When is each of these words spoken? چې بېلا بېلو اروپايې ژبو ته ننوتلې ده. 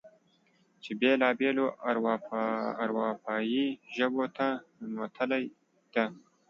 چې 0.83 0.91
بېلا 0.99 1.29
بېلو 1.39 1.65
اروپايې 2.85 3.65
ژبو 3.95 4.23
ته 4.35 4.47
ننوتلې 4.87 5.43
ده. 5.93 6.05